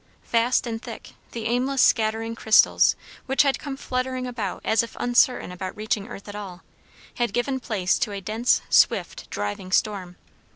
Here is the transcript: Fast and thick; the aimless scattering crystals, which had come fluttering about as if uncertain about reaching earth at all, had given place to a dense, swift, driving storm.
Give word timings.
Fast 0.23 0.65
and 0.65 0.81
thick; 0.81 1.11
the 1.31 1.45
aimless 1.45 1.79
scattering 1.79 2.33
crystals, 2.33 2.95
which 3.27 3.43
had 3.43 3.59
come 3.59 3.77
fluttering 3.77 4.25
about 4.25 4.61
as 4.65 4.81
if 4.81 4.97
uncertain 4.99 5.51
about 5.51 5.77
reaching 5.77 6.07
earth 6.07 6.27
at 6.27 6.33
all, 6.33 6.63
had 7.17 7.33
given 7.33 7.59
place 7.59 7.99
to 7.99 8.11
a 8.11 8.19
dense, 8.19 8.63
swift, 8.67 9.29
driving 9.29 9.71
storm. 9.71 10.15